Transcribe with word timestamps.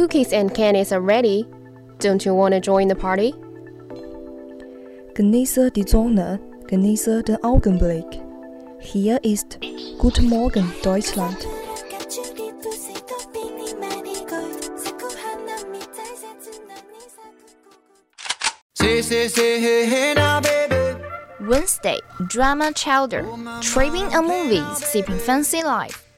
Cookies 0.00 0.32
and 0.32 0.54
candies 0.54 0.92
are 0.92 1.02
ready. 1.02 1.46
Don't 1.98 2.24
you 2.24 2.34
want 2.34 2.54
to 2.54 2.60
join 2.60 2.88
the 2.88 2.94
party? 2.94 3.34
Genieße 5.12 5.70
die 5.74 5.84
Sonne, 5.86 6.40
genieße 6.68 7.22
den 7.22 7.36
Augenblick. 7.44 8.06
Hier 8.80 9.22
ist 9.22 9.58
Guten 9.98 10.26
Morgen 10.30 10.72
Deutschland. 10.82 11.46
Wednesday, 21.40 22.00
drama 22.30 22.72
chowder. 22.72 23.26
Tripping 23.60 24.06
on 24.16 24.26
movies, 24.26 24.78
sipping 24.78 25.18
fancy 25.18 25.62
life. 25.62 26.09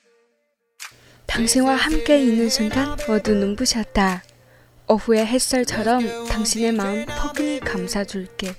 당신과 1.32 1.76
함께 1.76 2.22
있는 2.22 2.50
순간 2.50 2.98
모두 3.08 3.34
눈부셨다. 3.34 4.24
오후의 4.88 5.26
햇살처럼 5.26 6.28
당신의 6.28 6.72
마음 6.72 7.06
포근히 7.06 7.60
감싸줄게. 7.60 8.56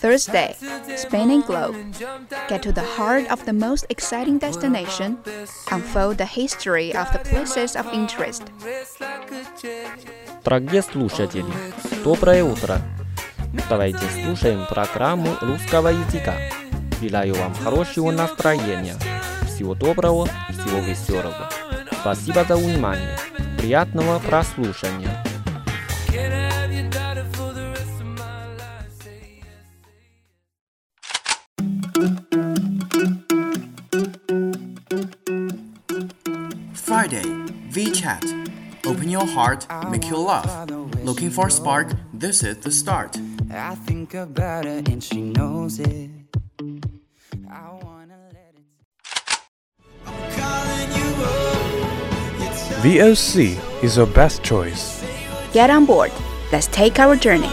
Thursday, 0.00 0.56
Spain 0.96 1.30
and 1.30 1.44
Globe. 1.44 1.76
Get 2.48 2.62
to 2.62 2.72
the 2.72 2.82
heart 2.82 3.30
of 3.30 3.44
the 3.44 3.52
most 3.52 3.84
exciting 3.90 4.38
destination. 4.38 5.18
Unfold 5.70 6.16
the 6.16 6.24
history 6.24 6.94
of 6.96 7.12
the 7.12 7.18
places 7.18 7.76
of 7.76 7.86
interest. 7.92 8.44
Дорогие 10.45 10.83
слушатели, 10.83 11.43
доброе 12.03 12.43
утро! 12.43 12.77
Давайте 13.67 14.01
слушаем 14.23 14.67
программу 14.67 15.29
русского 15.41 15.87
языка. 15.87 16.35
Желаю 17.01 17.33
вам 17.33 17.55
хорошего 17.55 18.11
настроения. 18.11 18.93
Всего 19.47 19.73
доброго, 19.73 20.27
всего 20.51 20.81
веселого. 20.81 21.49
Спасибо 21.99 22.45
за 22.47 22.57
внимание. 22.57 23.17
Приятного 23.57 24.19
прослушания. 24.19 25.24
Open 39.05 39.11
your 39.11 39.27
heart, 39.27 39.67
make 39.91 40.09
you 40.09 40.17
laugh. 40.17 40.67
Looking 41.03 41.29
for 41.29 41.45
a 41.45 41.51
spark? 41.51 41.91
This 42.11 42.41
is 42.41 42.57
the 42.57 42.71
start. 42.71 43.15
I 43.51 43.75
think 43.75 44.15
about 44.15 44.65
her 44.65 44.81
and 44.87 45.03
she 45.03 45.21
knows 45.21 45.79
it. 45.79 46.09
I 47.47 47.69
wanna 47.83 48.17
let 48.33 48.55
it. 48.55 48.65
VOC 52.81 53.59
is 53.83 53.95
your 53.95 54.07
best 54.07 54.41
choice. 54.41 55.05
Get 55.53 55.69
on 55.69 55.85
board. 55.85 56.11
Let's 56.51 56.65
take 56.65 56.97
our 56.97 57.15
journey. 57.15 57.51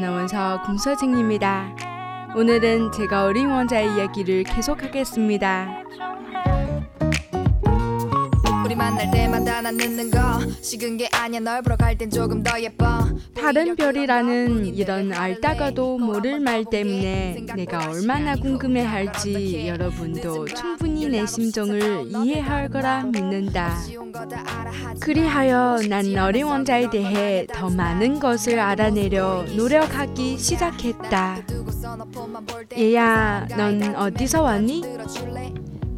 아나운서 0.00 0.62
공서진입니다. 0.62 1.74
오늘은 2.34 2.90
제가 2.90 3.26
어린 3.26 3.50
왕자의 3.50 3.96
이야기를 3.96 4.44
계속하겠습니다. 4.44 5.84
만날 9.00 9.10
때마다 9.10 9.62
난 9.62 9.76
늦는 9.78 10.10
거. 10.10 10.18
식은 10.60 10.98
게 10.98 11.08
아니야. 11.12 11.40
널 11.40 11.62
보러 11.62 11.74
갈 11.76 11.96
땐 11.96 12.10
조금 12.10 12.42
더 12.42 12.60
예뻐. 12.60 12.86
다른 13.34 13.74
별이라는 13.74 14.66
이런 14.66 15.12
알다가도 15.14 15.96
모를 15.98 16.38
말 16.38 16.66
때문에 16.66 17.46
내가 17.56 17.88
얼마나 17.90 18.36
궁금해할지 18.36 19.66
여러분도 19.68 20.44
충분히 20.48 21.08
내 21.08 21.24
심정을 21.24 22.10
이해할 22.10 22.68
거라 22.68 23.04
믿는다. 23.04 23.78
그리하여 25.00 25.78
난 25.88 26.18
어린 26.18 26.44
왕자에 26.44 26.90
대해 26.90 27.46
더 27.50 27.70
많은 27.70 28.20
것을 28.20 28.58
알아내려 28.58 29.46
노력하기 29.56 30.36
시작했다. 30.36 31.38
얘야, 32.76 33.48
넌 33.56 33.96
어디서 33.96 34.42
왔니? 34.42 34.82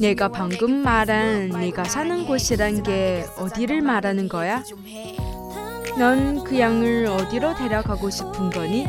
내가 0.02 0.26
방금 0.26 0.82
말한 0.82 1.50
네가 1.50 1.84
사는 1.84 2.26
곳이란 2.26 2.82
게 2.82 3.25
어디를 3.38 3.82
말하는 3.82 4.28
거야? 4.28 4.64
넌 5.96 6.43
그 6.43 6.58
양을 6.58 7.06
어디로 7.06 7.54
데려가고 7.54 8.10
싶은 8.10 8.50
거니? 8.50 8.84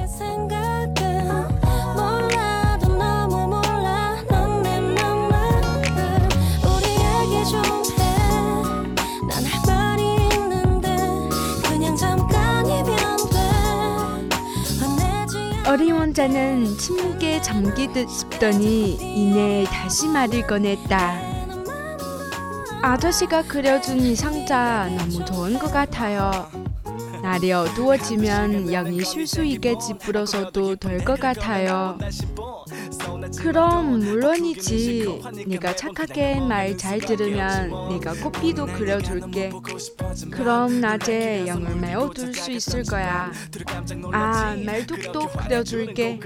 어린 15.73 15.95
왕자는 15.95 16.77
침묵에 16.77 17.41
잠기듯 17.41 18.07
싶더니 18.07 18.91
이내 18.93 19.63
다시 19.63 20.07
말을 20.07 20.45
꺼냈다. 20.45 21.15
아저씨가 22.83 23.41
그려준 23.47 23.99
이 23.99 24.15
상자 24.15 24.87
너무 24.95 25.25
좋은 25.25 25.57
것 25.57 25.71
같아요. 25.73 26.47
날이 27.23 27.51
어두워지면 27.53 28.71
양이 28.71 29.03
쉴 29.03 29.25
수 29.25 29.43
있게 29.43 29.75
짚으러서도 29.79 30.75
될 30.75 31.03
것 31.03 31.19
같아요. 31.19 31.97
그럼 33.39 33.99
물론이지. 33.99 35.21
네가 35.47 35.75
착하게 35.75 36.39
말 36.39 36.73
잘 36.77 36.99
들으면 36.99 37.69
네가 37.89 38.13
꽃비도 38.15 38.65
그려줄게. 38.67 39.51
그럼 40.31 40.81
낮에 40.81 41.45
영을 41.47 41.75
메워둘 41.75 42.33
수 42.33 42.51
있을 42.51 42.83
거야. 42.83 43.31
아, 44.11 44.55
말뚝도 44.65 45.27
그려줄게. 45.27 46.19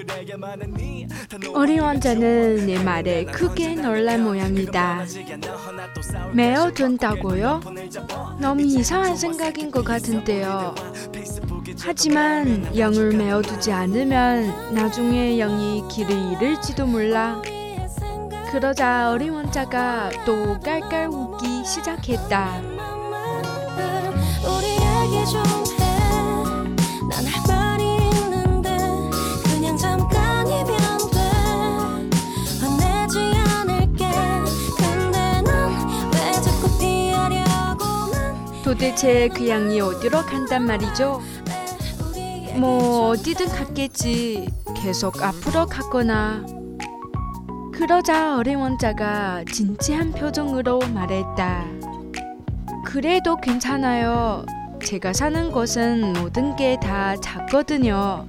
어린 1.53 1.79
왕자는 1.81 2.65
내 2.65 2.81
말에 2.81 3.25
크게 3.25 3.75
놀란 3.75 4.23
모양이다. 4.23 5.05
메어둔다고요? 6.33 7.61
너무 8.39 8.61
이상한 8.61 9.15
생각인 9.15 9.69
것 9.71 9.83
같은데요. 9.83 10.73
하지만 11.79 12.75
영을 12.77 13.11
메어두지 13.13 13.71
않으면 13.71 14.73
나중에 14.73 15.37
영이 15.37 15.83
길을 15.89 16.11
잃을지도 16.33 16.85
몰라. 16.85 17.41
그러자 18.51 19.11
어린 19.11 19.31
원자가 19.31 20.09
또 20.25 20.59
깔깔 20.59 21.07
웃기 21.07 21.65
시작했다. 21.65 22.61
도대체 38.63 39.29
그 39.29 39.47
양이 39.47 39.79
어디로 39.79 40.23
간단 40.23 40.65
말이죠? 40.65 41.21
뭐 42.59 43.09
어디든 43.09 43.47
갔겠지. 43.49 44.49
계속 44.75 45.21
앞으로 45.21 45.65
갔거나. 45.67 46.45
그러자 47.73 48.37
어린 48.37 48.57
왕자가 48.57 49.43
진지한 49.51 50.11
표정으로 50.11 50.79
말했다. 50.93 51.65
그래도 52.85 53.35
괜찮아요. 53.37 54.45
제가 54.83 55.13
사는 55.13 55.51
곳은 55.51 56.13
모든 56.13 56.55
게 56.55 56.77
다 56.79 57.15
작거든요. 57.17 58.25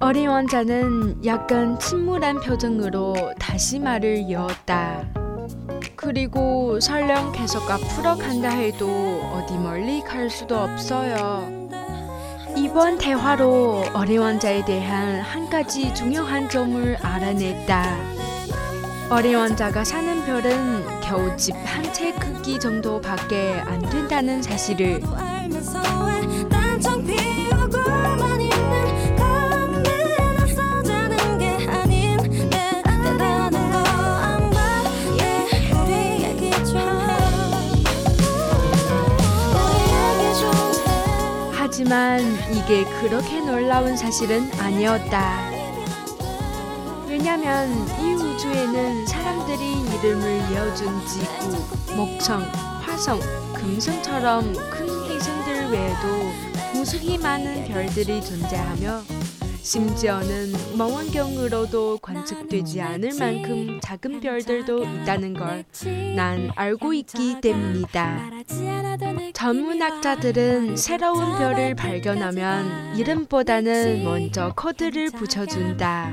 어린 0.00 0.28
왕자는 0.28 1.24
약간 1.26 1.78
침울한 1.78 2.40
표정으로 2.40 3.14
다시 3.38 3.78
말을 3.78 4.18
이었다. 4.28 5.04
그리고 5.94 6.80
설령 6.80 7.32
계속 7.32 7.70
앞으로 7.70 8.16
간다 8.16 8.48
해도 8.48 8.86
어디 9.34 9.56
멀리 9.58 10.00
갈 10.00 10.30
수도 10.30 10.58
없어요. 10.58 11.60
이번 12.62 12.98
대화로 12.98 13.84
어린 13.94 14.20
왕자에 14.20 14.66
대한 14.66 15.20
한 15.20 15.48
가지 15.48 15.94
중요한 15.94 16.46
점을 16.50 16.94
알아냈다. 17.00 17.96
어린 19.08 19.36
왕자가 19.36 19.82
사는 19.82 20.22
별은 20.26 21.00
겨우 21.00 21.34
집 21.38 21.54
한 21.64 21.90
채 21.94 22.12
크기 22.12 22.58
정도밖에 22.60 23.60
안 23.64 23.80
된다는 23.80 24.42
사실을 24.42 25.00
하지만 41.90 42.20
이게 42.52 42.84
그렇게 43.00 43.40
놀라운 43.40 43.96
사실은 43.96 44.48
아니었다. 44.60 45.50
왜냐면 47.08 47.68
이 48.00 48.14
우주에는 48.14 49.06
사람들이 49.06 49.72
이름을 49.98 50.52
이어준 50.52 51.00
지구, 51.04 51.96
목청, 51.96 52.42
화성, 52.82 53.18
금성처럼 53.54 54.52
큰 54.70 54.88
행성들 55.10 55.70
외에도 55.72 56.06
무수히 56.74 57.18
많은 57.18 57.64
별들이 57.64 58.24
존재하며 58.24 59.02
심지어는 59.60 60.52
망원경으로도 60.78 61.98
관측되지 61.98 62.82
않을 62.82 63.14
만큼 63.18 63.80
작은 63.82 64.20
별들도 64.20 64.84
있다는 64.84 65.34
걸 65.34 65.64
난 66.14 66.50
알고 66.54 66.92
있기 66.92 67.40
때문이다. 67.40 68.30
전문학자들은 69.40 70.76
새로운 70.76 71.38
별을 71.38 71.74
발견하면 71.74 72.94
이름보다는 72.94 74.04
먼저 74.04 74.52
코드를 74.54 75.10
붙여준다. 75.12 76.12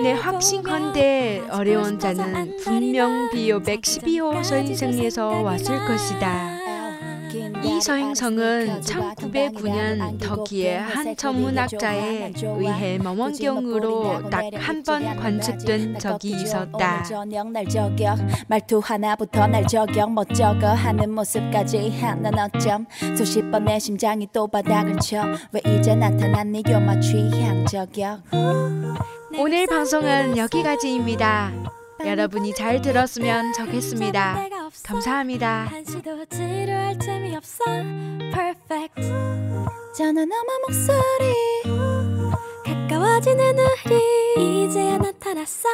내 0.00 0.12
확신컨대 0.12 1.48
어려운 1.50 1.98
자는 1.98 2.56
분명 2.58 3.28
비오 3.32 3.60
112호 3.62 4.44
서행성에서 4.44 5.42
왔을 5.42 5.84
것이다. 5.84 6.59
이 7.62 7.80
서행성은 7.80 8.80
1909년 8.80 10.18
터키의 10.20 10.80
한 10.80 11.14
전문학자에 11.16 12.32
의해 12.42 12.98
망원경으로 12.98 14.30
딱 14.30 14.44
한 14.54 14.82
번 14.82 15.16
관측된 15.16 15.98
적이 15.98 16.30
있었다. 16.30 17.02
말투 18.48 18.80
하나부터 18.82 19.46
날 19.46 19.66
저격 19.66 20.10
못 20.10 20.28
적어 20.34 20.68
하는 20.68 21.10
모습까지 21.12 21.90
하는 22.00 22.32
어쩜 22.38 22.86
수십 23.16 23.42
번 23.50 23.64
내 23.64 23.78
심장이 23.78 24.26
또 24.32 24.46
바닥을 24.48 24.98
쳐왜 24.98 25.60
이제 25.78 25.94
나타났니 25.94 26.62
요마 26.68 26.98
취향 27.00 27.66
저격 27.66 28.20
오늘 29.38 29.66
방송은 29.66 30.36
여기까지입니다. 30.38 31.52
여러분이 32.04 32.54
잘 32.54 32.80
들었으면 32.80 33.52
좋겠습니다. 33.52 34.59
감사합니다. 34.84 35.66
한시도 35.70 36.24
지루할 36.26 36.98
틈이 36.98 37.36
없어. 37.36 37.64
Perfect. 38.32 39.02
저는 39.96 40.28
너만 40.28 40.60
목소리. 40.66 41.34
가까워지는 42.64 43.56
우리. 43.58 44.64
이제야 44.64 44.98
나타났어. 44.98 45.68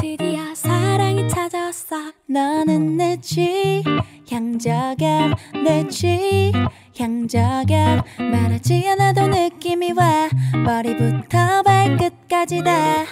드디어 0.00 0.54
사랑이 0.54 1.28
찾아왔어. 1.28 2.12
너는 2.26 2.96
내 2.96 3.16
취향 3.20 4.58
저격 4.58 5.34
내 5.64 5.86
취향 5.88 7.26
저격 7.28 8.04
말하지 8.18 8.86
않아도 8.90 9.26
느낌이 9.28 9.92
와. 9.92 10.28
머리부터 10.64 11.62
발끝까지 11.62 12.62
다 12.62 13.06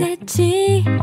내 0.00 0.16
취향 0.26 1.00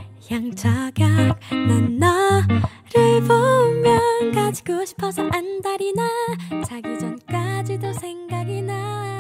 저격. 0.55 1.07
난 1.51 1.98
너를 1.98 3.22
보면 3.22 4.34
가지고 4.34 4.84
싶어서 4.84 5.22
안달이 5.24 5.93
나 5.93 6.03
자기 6.65 7.00
전까지도 7.00 7.93
생각이 7.93 8.62
나 8.62 9.17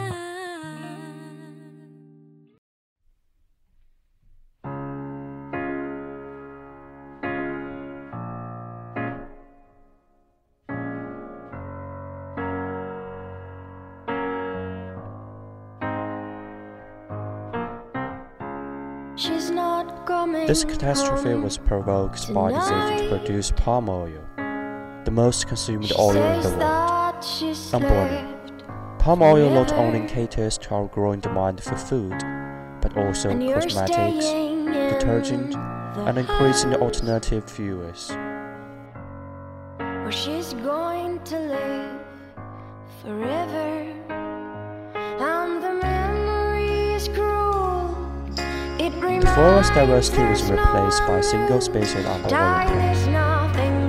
This 20.47 20.63
catastrophe 20.63 21.33
was 21.33 21.57
provoked 21.57 22.33
by 22.33 22.51
the 22.51 22.59
decision 22.59 22.97
to 22.97 23.17
produce 23.17 23.51
palm 23.51 23.89
oil, 23.89 24.23
the 25.03 25.11
most 25.11 25.47
consumed 25.47 25.91
oil 25.97 26.15
in 26.15 26.41
the 26.41 26.49
world. 26.57 27.73
Unborn. 27.73 28.97
Palm 28.99 29.21
oil 29.21 29.49
not 29.49 29.71
only 29.73 30.07
caters 30.07 30.57
to 30.59 30.75
our 30.75 30.87
growing 30.87 31.19
demand 31.19 31.63
for 31.63 31.75
food, 31.75 32.17
but 32.81 32.95
also 32.97 33.29
cosmetics, 33.29 34.25
detergent, 34.93 35.55
and 35.55 36.17
increasing 36.17 36.73
alternative 36.75 37.49
fuels. 37.49 38.11
She's 40.09 40.53
going 40.53 41.19
to 41.23 41.39
live 41.39 42.01
forever. 43.01 44.26
Forest 49.37 49.71
diversity 49.75 50.23
was 50.23 50.41
replaced 50.49 51.05
by 51.05 51.21
single 51.21 51.61
on 52.07 52.23
the 52.23 52.29
oil 52.29 52.65
plant. 52.65 52.97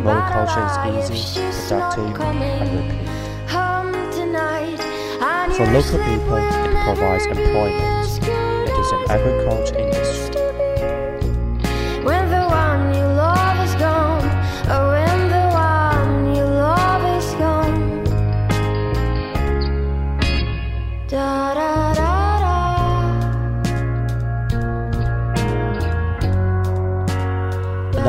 Monoculture 0.05 1.01
is 1.01 1.11
easy, 1.11 1.41
productive, 1.69 2.21
and 2.21 2.71
repeat. 2.77 3.09
For 5.57 5.67
local 5.73 5.99
people, 6.05 6.37
it 6.37 6.85
provides 6.85 7.25
employment. 7.27 8.09
It 8.69 8.77
is 8.79 8.91
an 8.93 9.03
agriculture 9.11 9.79
industry. 9.79 10.08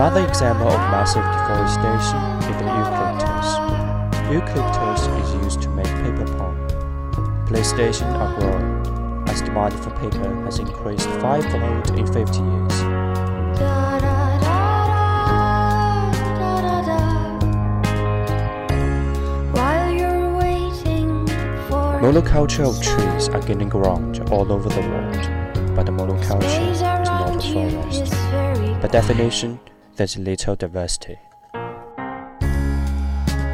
Another 0.10 0.28
example 0.28 0.68
of 0.68 0.80
massive 0.90 1.22
deforestation 1.22 2.18
is 2.50 2.58
the 2.58 2.66
eucalyptus. 2.66 3.48
Eucalyptus 4.34 5.06
is 5.06 5.44
used 5.46 5.62
to 5.62 5.70
make 5.70 5.86
paper 5.86 6.26
pulp. 6.36 6.58
Plantations 7.46 8.02
are 8.02 8.40
growing, 8.40 9.30
as 9.30 9.44
demand 9.44 9.76
for 9.76 9.92
paper 9.92 10.34
has 10.46 10.58
increased 10.58 11.08
fivefold 11.22 11.92
in 11.92 12.08
50 12.08 12.40
years. 12.40 12.74
Monoculture 22.02 22.66
of 22.68 22.82
trees 22.82 23.30
are 23.30 23.42
gaining 23.42 23.70
ground 23.70 24.28
all 24.32 24.52
over 24.52 24.70
the 24.70 24.82
world, 24.82 25.76
but 25.76 25.86
the 25.86 25.92
monoculture 25.92 26.72
is 26.72 26.82
not 26.82 27.36
a 27.36 27.54
forest. 27.54 28.82
By 28.82 28.88
definition, 28.88 29.60
there's 30.00 30.18
little 30.18 30.56
diversity. 30.56 31.20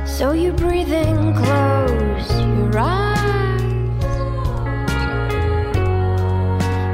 So 0.05 0.33
you 0.33 0.51
breathe 0.53 0.93
in, 0.93 1.33
close 1.33 2.31
your 2.39 2.77
eyes. 2.77 4.03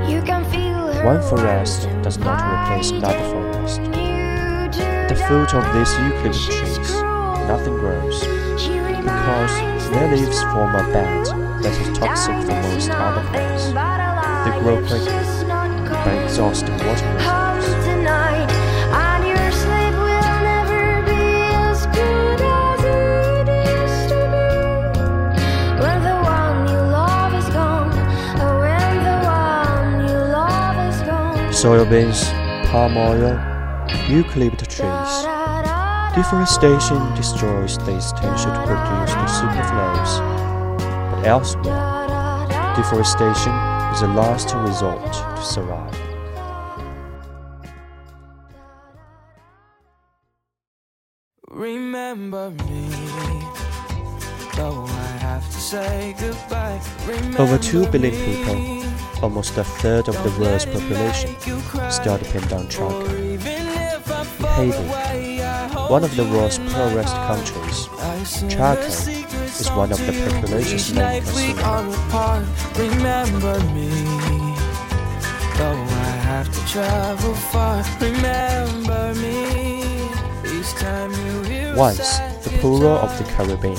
You 0.09 0.21
can 0.21 0.45
feel 0.45 0.93
her 0.93 1.05
One 1.05 1.21
forest 1.21 1.89
does 2.01 2.17
not 2.17 2.39
replace 2.47 2.91
another 2.91 3.19
forest. 3.29 3.81
The 5.11 5.21
fruit 5.27 5.53
of 5.53 5.65
these 5.75 5.91
eucalyptus 5.99 6.45
trees, 6.45 7.01
nothing 7.51 7.75
grows, 7.75 8.21
because 8.21 9.89
their 9.91 10.15
leaves 10.15 10.41
form 10.43 10.75
a 10.75 10.83
bed 10.93 11.25
that 11.61 11.75
is 11.75 11.97
toxic 11.99 12.37
for 12.47 12.55
most 12.69 12.89
other 12.89 13.27
plants. 13.27 13.65
They 14.45 14.53
grow 14.61 14.77
quickly 14.87 15.11
by 15.89 16.23
exhausting 16.23 16.77
water 16.77 17.13
reserves. 17.15 17.50
Soybeans, 31.61 32.23
palm 32.71 32.97
oil, 32.97 33.37
eucalyptus 34.09 34.67
trees. 34.67 35.25
Deforestation 36.15 36.97
destroys 37.13 37.77
the 37.77 38.01
potential 38.15 38.51
to 38.51 38.61
produce 38.65 39.13
the 39.13 39.27
superfluous. 39.27 40.17
But 41.11 41.27
elsewhere, 41.27 42.47
deforestation 42.75 43.53
is 43.93 44.01
the 44.01 44.07
last 44.07 44.55
resort 44.55 45.13
to 45.13 45.43
survive. 45.43 45.95
Remember 51.47 52.49
me, 52.49 52.89
though 54.55 54.85
I 54.87 55.17
have 55.19 55.45
to 55.45 55.59
say 55.59 56.15
goodbye. 56.19 56.81
Over 57.37 57.59
2 57.59 57.85
billion 57.91 58.15
people, 58.25 58.80
almost 59.21 59.57
a 59.57 59.63
third 59.63 60.07
of 60.07 60.15
the 60.23 60.31
world's 60.41 60.65
population, 60.65 61.35
still 61.91 62.17
depend 62.17 62.51
on 62.53 62.67
charcoal. 62.67 63.07
Haiti, 64.57 64.87
one 65.89 66.03
of 66.03 66.15
the 66.15 66.23
world's 66.23 66.57
poorest 66.57 67.15
countries, 67.29 67.87
charcoal 68.51 68.85
is 69.59 69.69
one 69.71 69.91
of 69.91 69.99
the 70.05 70.13
population's 70.27 70.93
main 70.93 71.21
consumers. 71.21 72.47
Remember 72.77 73.59
me, 73.75 73.89
though 75.57 75.85
I 76.05 76.13
have 76.29 76.51
to 76.51 76.61
travel 76.67 77.33
far. 77.35 77.83
Remember 77.99 79.13
me, 79.21 79.83
each 80.45 80.71
time 80.73 81.11
you 81.11 81.43
hear 81.43 81.75
Once 81.75 82.17
the 82.43 82.57
poorer 82.59 82.97
of 83.05 83.15
the 83.17 83.23
Caribbean, 83.35 83.77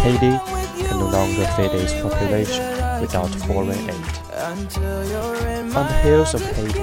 Haiti 0.00 0.38
can 0.86 0.98
no 0.98 1.06
longer 1.08 1.46
feed 1.56 1.72
its 1.72 1.94
population 1.94 3.00
without 3.00 3.30
foreign 3.46 3.90
aid. 3.90 4.19
On 4.50 4.56
the 4.56 6.00
hills 6.02 6.34
of 6.34 6.42
Haiti, 6.42 6.80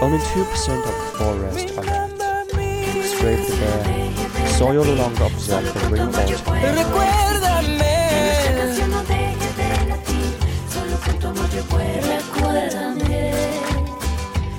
only 0.00 0.16
2% 0.16 0.78
of 0.78 0.84
the 0.86 0.92
forest 1.18 1.76
are 1.76 1.84
left. 1.84 2.16
Stripped 3.04 3.50
bare, 3.60 4.48
soil 4.48 4.84
no 4.84 4.94
longer 4.94 5.24
absorbs 5.24 5.70
the 5.74 5.80
rainwater. 5.90 6.38
Recuérdame, 6.72 7.94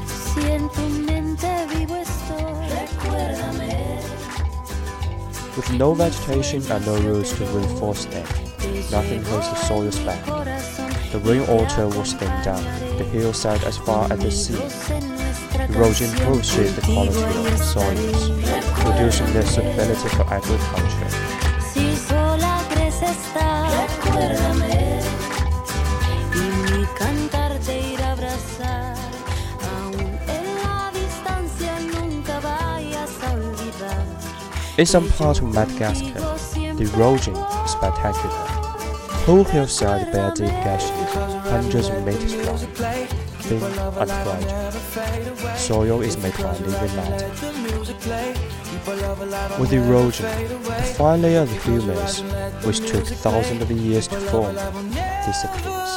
si 0.05 0.41
en 0.51 0.69
tu 0.69 0.85
mente 1.07 1.65
vivo 1.73 1.95
estoy. 1.95 2.69
Recuérdame. 2.69 3.73
With 5.55 5.71
no 5.71 5.95
vegetation 5.95 6.61
and 6.71 6.85
no 6.85 6.95
roots 6.97 7.31
to 7.39 7.45
reinforce 7.45 8.05
them, 8.05 8.27
nothing 8.91 9.23
holds 9.23 9.49
the 9.49 9.55
soils 9.55 9.97
back. 10.01 10.23
The 11.15 11.21
rainwater 11.21 11.87
will 11.87 12.03
stem 12.03 12.43
down 12.43 12.61
the 12.97 13.05
hillside 13.05 13.63
as 13.63 13.77
far 13.77 14.11
as 14.11 14.19
the 14.19 14.29
sea. 14.29 14.55
Erosion 15.73 16.11
pushes 16.25 16.75
the 16.75 16.81
quality 16.81 17.23
of 17.23 17.43
the 17.45 17.57
soils, 17.57 18.31
reducing 18.83 19.31
their 19.31 19.45
suitability 19.45 20.09
for 20.09 20.23
agriculture. 20.23 21.07
In 34.77 34.85
some 34.85 35.09
parts 35.11 35.39
of 35.39 35.53
Madagascar, 35.53 36.19
the 36.75 36.91
erosion 36.93 37.35
is 37.37 37.71
spectacular. 37.71 38.54
Whole 39.25 39.43
hillside 39.43 40.11
bear 40.11 40.31
deep 40.35 40.49
gashes, 40.63 40.91
hundreds 41.49 41.89
of 41.89 42.05
meters 42.05 42.35
long, 42.45 42.57
thin 42.59 43.63
and 43.63 44.71
fragile. 44.79 45.55
Soil 45.57 46.01
is 46.01 46.15
made 46.17 46.37
by 46.37 46.55
living 46.59 46.95
matter. 46.95 47.27
With 49.59 49.73
erosion, 49.73 50.25
the 50.27 50.93
fine 50.95 51.23
layer 51.23 51.41
of 51.41 51.63
humus, 51.63 52.21
which 52.63 52.79
took 52.87 53.03
thousands 53.05 53.63
of 53.63 53.71
years 53.71 54.07
to 54.09 54.19
form, 54.29 54.55
disappears. 55.25 55.91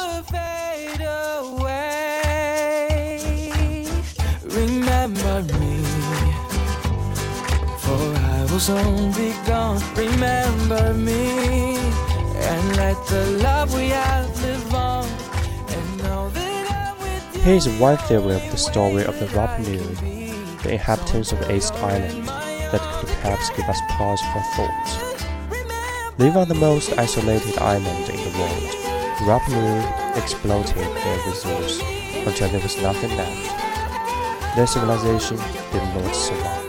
Remember 4.57 5.43
me, 5.59 5.83
for 7.77 8.15
I 8.15 8.57
soon 8.57 9.11
be 9.11 9.33
gone. 9.45 9.79
Remember 9.95 10.93
me, 10.95 11.77
Here 17.43 17.55
is 17.55 17.67
one 17.79 17.97
theory 17.97 18.35
of 18.35 18.51
the 18.51 18.57
story 18.57 19.05
of 19.05 19.19
the 19.19 19.27
Rapa 19.27 19.59
Nui, 19.59 20.31
the 20.63 20.73
inhabitants 20.73 21.31
of 21.31 21.51
East 21.51 21.75
Island, 21.75 22.25
that 22.27 22.81
could 22.81 23.09
perhaps 23.09 23.51
give 23.51 23.69
us 23.69 23.79
pause 23.91 24.19
for 24.33 24.41
thought. 24.55 26.15
Living 26.17 26.37
on 26.37 26.47
the 26.47 26.55
most 26.55 26.91
isolated 26.97 27.55
island 27.59 28.09
in 28.09 28.17
the 28.17 28.39
world, 28.39 28.73
Rapa 29.29 29.49
Nui 29.49 30.19
exploited 30.19 30.75
their 30.75 31.27
resource 31.27 31.79
until 32.25 32.49
there 32.49 32.61
was 32.61 32.81
nothing 32.81 33.15
left. 33.15 34.55
Their 34.55 34.65
civilization 34.65 35.37
did 35.71 35.83
not 35.93 36.15
survive. 36.15 36.68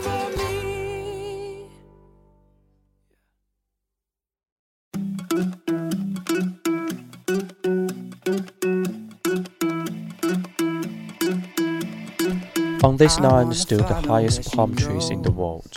On 12.83 12.97
this 12.97 13.17
island 13.19 13.55
stood 13.55 13.87
the 13.87 13.93
highest 13.93 14.51
palm 14.53 14.75
trees 14.75 15.11
in 15.11 15.21
the 15.21 15.31
world. 15.31 15.71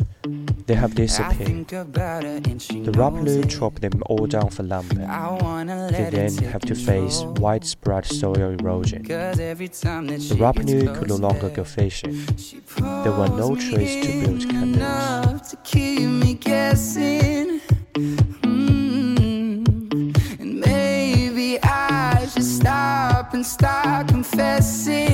They 0.66 0.74
have 0.74 0.94
disappeared. 0.94 1.68
The 1.68 2.92
Rapanui 2.96 3.50
chopped 3.50 3.82
them 3.82 4.02
all 4.06 4.26
down 4.26 4.48
for 4.48 4.62
lumber. 4.62 4.94
They 5.90 6.08
then 6.10 6.34
have 6.44 6.62
to 6.62 6.74
face 6.74 7.22
widespread 7.36 8.06
soil 8.06 8.56
erosion. 8.58 9.02
The 9.02 10.36
Rapanui 10.38 10.98
could 10.98 11.08
no 11.08 11.16
longer 11.16 11.50
go 11.50 11.64
fishing. 11.64 12.24
There 12.78 13.12
were 13.12 13.28
no 13.28 13.54
trees 13.54 14.06
to 14.06 14.12
build 14.20 14.48
canoes. 14.48 14.76
enough 14.76 15.50
to 15.50 15.56
keep 15.56 16.08
me 16.08 16.34
guessing. 16.34 17.60
Mm. 18.42 19.64
And 20.40 20.60
maybe 20.60 21.58
I 21.62 22.26
should 22.32 22.44
stop 22.44 23.34
and 23.34 23.44
start 23.44 24.08
confessing. 24.08 25.13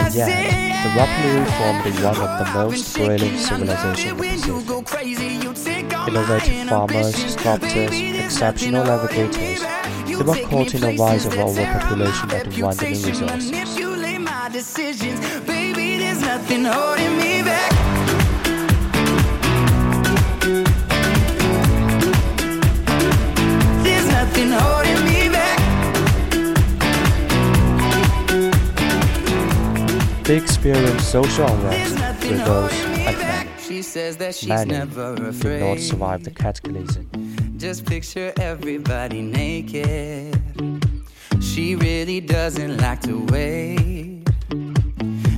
And 0.00 0.14
yet, 0.14 0.28
the 0.82 0.88
Rapanui 0.98 1.44
formed 1.58 1.84
one 2.02 2.16
of 2.16 2.32
the 2.38 2.46
most 2.54 2.94
brilliant 2.94 3.38
civilizations 3.38 4.20
in 4.20 4.66
the 4.66 4.74
Pacific. 4.82 5.86
Innovative 6.08 6.68
farmers, 6.68 7.14
sculptors, 7.34 8.00
exceptional 8.24 8.84
navigators, 8.84 9.60
they 10.06 10.16
were 10.16 10.40
caught 10.48 10.74
in 10.74 10.82
a 10.84 10.96
rise 10.96 11.26
of 11.26 11.34
overpopulation 11.38 12.30
and 12.30 12.52
dwindling 12.52 13.02
resources. 13.02 13.50
Nothing 24.20 24.69
They 30.30 30.36
experience 30.36 31.08
social 31.08 31.44
unrest, 31.44 32.22
revolts, 32.22 32.74
and 32.84 33.16
famine. 33.16 33.52
She 33.58 33.82
says 33.82 34.16
that 34.18 34.36
she's 34.36 34.48
Many 34.48 34.70
never 34.70 35.16
did 35.16 35.26
afraid. 35.26 35.60
not 35.60 35.80
survive 35.80 36.22
the 36.22 36.30
cataclysm. 36.30 37.10
Just 37.56 37.84
picture 37.84 38.32
everybody 38.38 39.22
naked. 39.22 40.38
She 41.40 41.74
really 41.74 42.20
doesn't 42.20 42.76
like 42.76 43.00
to 43.00 43.26
wait. 43.26 44.22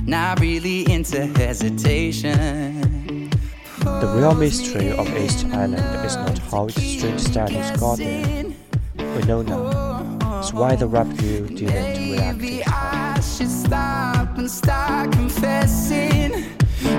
Not 0.05 0.39
really 0.39 0.87
into 0.91 1.25
hesitation. 1.25 3.31
The 3.79 4.13
real 4.15 4.35
mystery 4.35 4.91
of 4.91 5.09
East 5.17 5.43
Island 5.45 6.05
is 6.05 6.15
not 6.17 6.37
how 6.37 6.67
extreme 6.67 7.17
studies 7.17 7.71
got 7.79 7.97
there. 7.97 8.45
We 8.95 9.23
know 9.23 9.41
now. 9.41 10.39
It's 10.39 10.53
why 10.53 10.75
the 10.75 10.87
Rapa 10.87 11.19
Nui 11.19 11.55
didn't 11.55 12.39
react 12.39 13.41
in 13.41 13.71
time. 13.71 14.02
I 14.43 14.45
should 14.45 14.51
stop 14.51 15.05
and 15.05 15.09
start 15.09 15.11
confessing, 15.13 16.31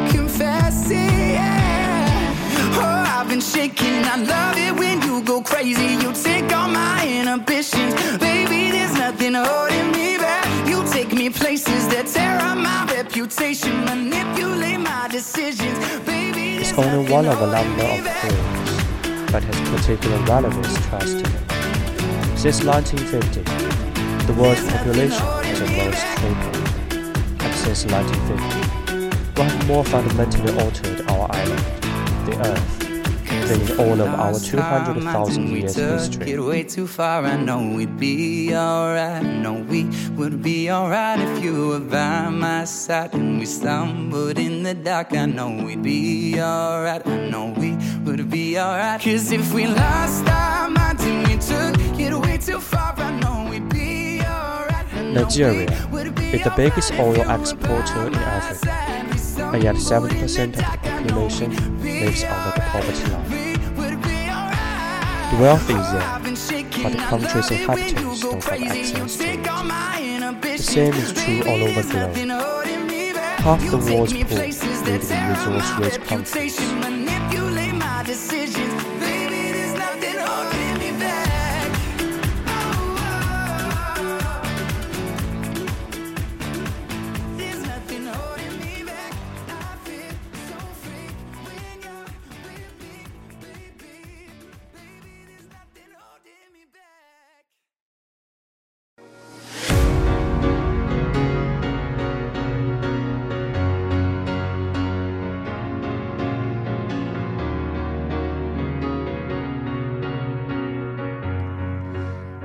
confessing. 0.09 0.97
Yeah. 0.97 2.35
Oh, 2.73 3.21
I've 3.21 3.29
been 3.29 3.43
shaking. 3.43 4.03
I 4.05 4.17
love 4.17 4.57
it 4.57 4.75
when 4.79 5.03
you 5.03 5.23
go 5.23 5.43
crazy. 5.43 5.93
You 6.03 6.15
take 6.15 6.51
all 6.57 6.69
my 6.69 7.07
inhibitions, 7.07 7.93
baby. 8.19 8.71
There's 8.71 8.95
nothing 8.95 9.35
holding 9.35 9.93
me 9.93 10.17
back. 10.17 10.47
You 10.67 10.85
take 10.91 11.13
me 11.13 11.29
places 11.29 11.87
that 11.89 12.07
tear 12.07 12.39
up 12.39 12.57
my 12.57 12.87
reputation, 12.91 13.85
manipulate 13.85 14.81
my 14.81 15.09
decisions, 15.11 15.79
baby. 16.07 16.63
It's 16.63 16.73
only 16.73 17.13
one 17.13 17.27
of 17.27 17.43
a 17.43 17.49
number 17.53 17.85
of 17.85 18.09
theories, 18.23 19.31
but 19.31 19.45
has 19.45 19.61
particular 19.69 20.19
relevance 20.25 20.73
to 20.73 20.97
us 20.97 21.13
today. 21.13 22.37
Since 22.37 22.65
1950, 22.65 24.33
the 24.33 24.33
world's 24.33 24.65
population 24.73 25.21
has 25.21 25.61
almost 25.61 26.07
tripled. 26.17 26.64
Since 27.65 27.87
1950, 27.87 29.41
we 29.41 29.49
have 29.49 29.67
more 29.67 29.85
fundamentally 29.85 30.53
altered 30.61 31.01
our 31.09 31.33
island, 31.33 31.65
the 32.27 32.37
Earth, 32.45 32.79
than 33.49 33.61
in 33.63 33.81
all 33.81 34.01
of 34.03 34.09
our 34.21 34.39
200,000 34.39 35.51
we 35.51 35.61
years 35.61 35.75
history. 35.75 36.33
it 36.33 36.41
way 36.41 36.63
too 36.63 36.87
far. 36.87 37.25
I 37.25 37.37
know 37.37 37.75
we'd 37.75 37.99
be 37.99 38.55
alright. 38.55 39.25
I 39.25 39.37
know 39.43 39.55
we 39.55 39.85
would 40.11 40.43
be 40.43 40.71
alright 40.71 41.19
if 41.21 41.43
you 41.43 41.69
were 41.69 41.81
by 41.81 42.29
my 42.29 42.65
side. 42.65 43.15
And 43.15 43.39
we 43.39 43.47
stumbled 43.47 44.39
in 44.39 44.63
the 44.63 44.75
dark. 44.75 45.15
I 45.15 45.25
know 45.25 45.65
we'd 45.65 45.83
be 45.83 46.39
alright. 46.39 47.07
I 47.07 47.31
know 47.31 47.55
we 47.57 47.79
would 48.05 48.31
be 48.31 48.59
alright. 48.59 49.01
Cause 49.01 49.33
if 49.33 49.55
we 49.55 49.67
lost 49.67 50.29
our 50.29 50.69
minds 50.69 51.03
and 51.05 51.27
we 51.27 51.37
took 51.39 51.99
it 51.99 52.13
way 52.15 52.37
too 52.37 52.61
far, 52.61 52.95
I 52.99 53.11
know 53.21 53.49
we'd 53.51 53.61
be 53.61 53.67
alright. 53.69 53.74
Nigeria 55.15 55.71
is 56.33 56.43
the 56.43 56.53
biggest 56.57 56.93
oil 56.95 57.31
exporter 57.31 58.09
in 58.09 58.15
Africa, 58.17 58.71
and 59.55 59.63
yet 59.63 59.77
70% 59.77 60.49
of 60.49 60.57
the 60.57 60.63
population 60.63 61.51
lives 61.83 62.25
under 62.25 62.51
the 62.51 62.61
poverty 62.73 63.07
line. 63.13 63.31
The 65.31 65.37
wealth 65.41 65.71
is 65.71 65.93
there, 65.93 66.19
but 66.83 66.93
the 66.93 66.99
country's 66.99 67.51
inhabitants 67.51 68.21
don't 68.23 68.43
have 68.43 68.63
access 68.63 69.17
to 69.17 69.25
it. 69.25 70.43
The 70.43 70.59
same 70.59 70.95
is 70.95 71.13
true 71.13 71.43
all 71.43 71.63
over 71.63 71.83
the 71.83 71.89
globe. 71.93 72.17
Half 73.39 73.61
the 73.71 73.77
world's 73.77 74.13
poor 74.13 74.25
live 74.25 75.11
in 75.11 75.29
resource-rich 75.31 75.99
countries. 76.09 76.59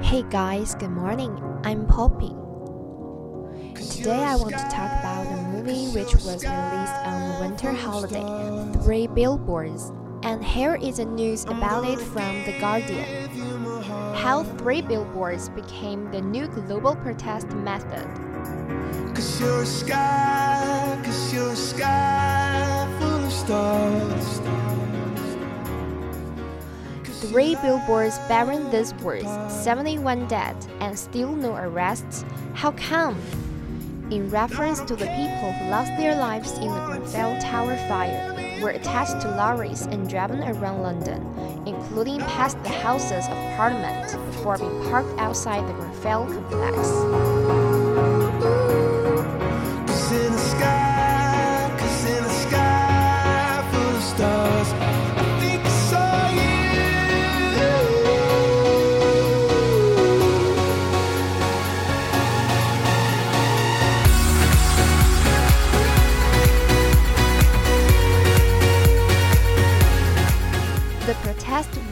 Hey 0.10 0.24
guys, 0.24 0.74
good 0.74 0.90
morning. 0.90 1.38
I'm 1.64 1.86
Poppy. 1.86 2.34
Today 3.76 4.24
I 4.24 4.36
want 4.38 4.58
to 4.58 4.68
talk 4.72 4.90
about 4.90 5.28
a 5.28 5.42
movie 5.50 5.86
which 5.94 6.16
was 6.16 6.44
released 6.44 7.00
on 7.06 7.40
winter 7.40 7.72
holiday, 7.72 8.26
Three 8.82 9.06
Billboards. 9.06 9.92
And 10.24 10.44
here 10.44 10.80
is 10.82 10.98
a 10.98 11.06
news 11.06 11.46
about 11.46 11.86
it 11.86 12.00
from 12.00 12.44
The 12.46 12.58
Guardian. 12.60 13.30
How 14.16 14.46
Three 14.58 14.82
Billboards 14.82 15.50
became 15.50 16.10
the 16.10 16.22
new 16.22 16.48
global 16.48 16.96
protest 16.96 17.50
method. 17.50 18.08
Cause 19.14 19.40
you're 19.40 19.62
a 19.62 19.66
sky, 19.68 21.00
cause 21.06 21.34
you're 21.36 21.52
a 21.52 21.56
sky 21.56 22.98
full 23.00 23.26
of 23.26 23.32
stars. 23.32 24.39
Three 27.20 27.56
billboards 27.56 28.18
bearing 28.30 28.70
these 28.72 28.94
words 28.96 29.28
71 29.50 30.28
dead 30.28 30.56
and 30.80 30.98
still 30.98 31.36
no 31.36 31.54
arrests. 31.54 32.24
How 32.54 32.72
come? 32.72 33.20
In 34.10 34.30
reference 34.30 34.80
to 34.80 34.96
the 34.96 35.06
people 35.06 35.52
who 35.52 35.70
lost 35.70 35.92
their 35.98 36.16
lives 36.16 36.54
in 36.54 36.70
the 36.70 36.86
Grenfell 36.86 37.38
Tower 37.42 37.76
fire, 37.90 38.62
were 38.62 38.70
attached 38.70 39.22
to 39.22 39.36
lorries 39.36 39.82
and 39.82 40.10
driven 40.10 40.42
around 40.44 40.82
London, 40.82 41.22
including 41.66 42.20
past 42.22 42.62
the 42.64 42.70
Houses 42.70 43.26
of 43.28 43.56
Parliament, 43.58 44.12
before 44.28 44.58
being 44.58 44.84
parked 44.90 45.20
outside 45.20 45.68
the 45.68 45.74
Grenfell 45.74 46.26
complex. 46.26 47.69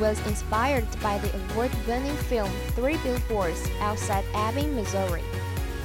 Was 0.07 0.25
inspired 0.25 0.87
by 1.01 1.17
the 1.17 1.29
award 1.35 1.69
winning 1.85 2.15
film 2.15 2.49
Three 2.75 2.95
Billboards 3.03 3.69
Outside 3.81 4.23
Ebbing, 4.33 4.73
Missouri, 4.73 5.21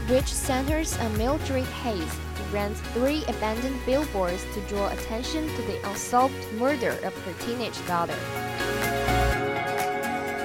which 0.06 0.32
centers 0.32 0.96
on 0.98 1.18
Mildred 1.18 1.64
Hayes, 1.64 2.14
who 2.36 2.54
rents 2.54 2.80
three 2.94 3.24
abandoned 3.26 3.84
billboards 3.84 4.44
to 4.54 4.60
draw 4.68 4.88
attention 4.92 5.48
to 5.56 5.62
the 5.62 5.90
unsolved 5.90 6.52
murder 6.52 6.96
of 7.02 7.12
her 7.24 7.32
teenage 7.44 7.84
daughter. 7.88 8.14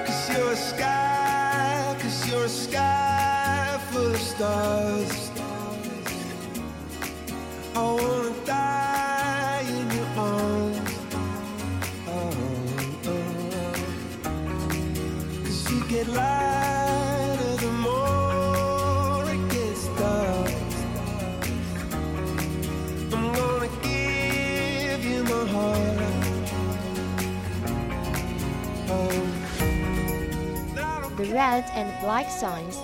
Cause 0.04 0.36
you're 0.36 0.52
a 0.52 0.56
sky, 0.56 1.96
cause 2.00 2.28
you're 2.28 2.46
a 2.46 2.48
sky 2.48 3.80
full 3.92 4.12
of 4.12 4.20
stars. 4.20 5.28
And 31.78 32.00
black 32.00 32.28
signs, 32.28 32.76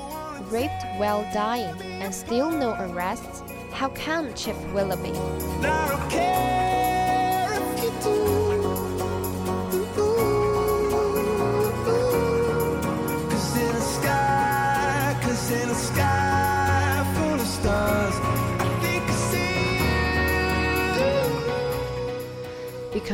raped 0.53 0.85
while 0.99 1.23
dying 1.33 1.75
and 2.01 2.15
still 2.15 2.49
no 2.49 2.77
arrests. 2.79 3.43
How 3.73 3.89
come, 3.89 4.33
Chief 4.35 4.57
Willoughby? 4.73 5.13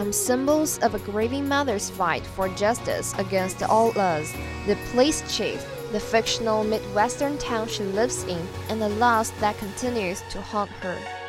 Become 0.00 0.12
symbols 0.14 0.78
of 0.78 0.94
a 0.94 0.98
grieving 1.00 1.46
mother's 1.46 1.90
fight 1.90 2.24
for 2.24 2.48
justice 2.48 3.12
against 3.18 3.62
all 3.62 3.92
odds. 3.98 4.32
The 4.66 4.78
police 4.90 5.22
chief, 5.28 5.62
the 5.92 6.00
fictional 6.00 6.64
Midwestern 6.64 7.36
town 7.36 7.68
she 7.68 7.82
lives 7.82 8.24
in, 8.24 8.48
and 8.70 8.80
the 8.80 8.88
loss 8.88 9.28
that 9.40 9.58
continues 9.58 10.22
to 10.30 10.40
haunt 10.40 10.70
her. 10.80 11.19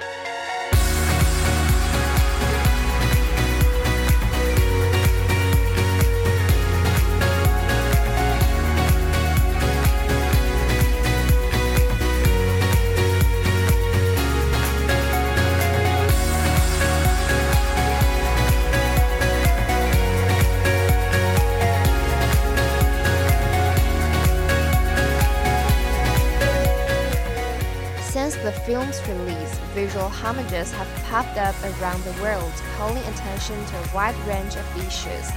Film's 28.92 29.20
release, 29.20 29.58
visual 29.74 30.10
homages 30.10 30.72
have 30.74 30.88
popped 31.06 31.38
up 31.38 31.56
around 31.64 32.04
the 32.04 32.22
world, 32.22 32.52
calling 32.78 33.04
attention 33.04 33.56
to 33.66 33.78
a 33.78 33.96
wide 33.96 34.16
range 34.28 34.56
of 34.56 34.78
issues. 34.78 35.32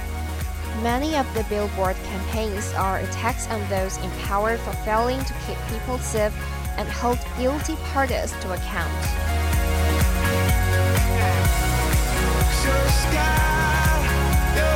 Many 0.83 1.15
of 1.15 1.31
the 1.33 1.43
Billboard 1.49 1.95
campaigns 2.03 2.73
are 2.73 2.99
attacks 2.99 3.47
on 3.49 3.67
those 3.69 3.97
in 3.97 4.09
power 4.23 4.57
for 4.57 4.73
failing 4.83 5.23
to 5.23 5.33
keep 5.47 5.57
people 5.69 5.97
safe 5.99 6.33
and 6.77 6.87
hold 6.89 7.19
guilty 7.37 7.75
parties 7.93 8.31
to 8.41 8.53
account. 8.53 8.91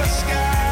Sky 0.10 0.69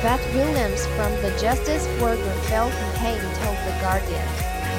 Yvette 0.00 0.34
Williams 0.34 0.86
from 0.96 1.12
the 1.20 1.28
Justice 1.38 1.86
for 1.98 2.16
Grenfell 2.16 2.70
campaign 2.70 3.20
told 3.34 3.58
The 3.58 3.78
Guardian. 3.82 4.26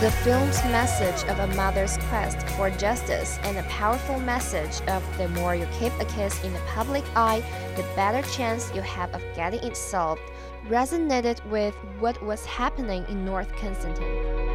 The 0.01 0.09
film's 0.23 0.57
message 0.63 1.29
of 1.29 1.37
a 1.37 1.55
mother's 1.55 1.97
quest 2.09 2.41
for 2.55 2.71
justice 2.71 3.37
and 3.43 3.55
a 3.59 3.63
powerful 3.69 4.19
message 4.19 4.81
of 4.87 5.03
the 5.19 5.29
more 5.29 5.53
you 5.53 5.67
keep 5.77 5.93
a 5.99 6.05
case 6.05 6.43
in 6.43 6.51
the 6.53 6.59
public 6.61 7.03
eye, 7.15 7.43
the 7.75 7.85
better 7.95 8.27
chance 8.31 8.73
you 8.73 8.81
have 8.81 9.13
of 9.13 9.21
getting 9.35 9.63
it 9.63 9.77
solved 9.77 10.23
resonated 10.67 11.45
with 11.51 11.75
what 11.99 12.19
was 12.23 12.43
happening 12.45 13.05
in 13.07 13.23
North 13.23 13.55
Kensington. 13.55 14.50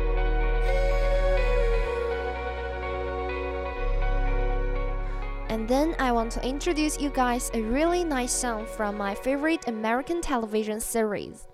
And 5.56 5.66
then 5.66 5.96
I 5.98 6.12
want 6.12 6.32
to 6.32 6.46
introduce 6.46 7.00
you 7.00 7.08
guys 7.08 7.50
a 7.54 7.62
really 7.62 8.04
nice 8.04 8.30
song 8.30 8.66
from 8.66 8.98
my 8.98 9.14
favorite 9.14 9.66
American 9.66 10.20
television 10.20 10.80
series, 10.80 11.48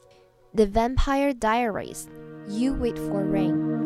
The 0.55 0.67
Vampire 0.67 1.33
Diaries. 1.33 2.09
You 2.49 2.75
Wait 2.75 2.99
for 2.99 3.23
Rain. 3.23 3.79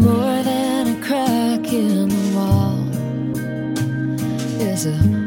More 0.00 0.42
than 0.42 0.96
a 0.96 1.06
crack 1.06 1.72
in 1.72 2.08
the 2.08 2.32
wall. 2.34 2.78
A 4.60 5.17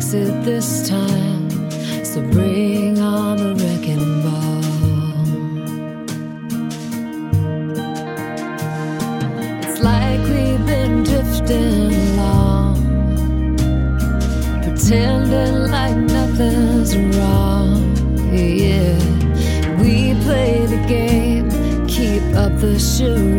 won't 0.00 0.14
it 0.14 0.44
this 0.44 0.88
time. 0.88 1.50
So 2.04 2.22
bring 2.32 2.98
on 3.00 3.36
the 3.36 3.54
wrecking 3.54 4.22
ball. 4.22 4.60
It's 9.62 9.80
like 9.80 10.20
we've 10.20 10.66
been 10.66 11.02
drifting 11.04 11.92
along 12.12 12.76
pretending 14.62 15.70
like 15.70 15.96
nothing's 15.96 16.96
wrong. 17.16 17.94
Yeah, 18.32 18.98
we 19.80 20.14
play 20.22 20.66
the 20.66 20.82
game, 20.88 21.50
keep 21.86 22.22
up 22.34 22.58
the 22.60 22.78
charade. 22.78 23.29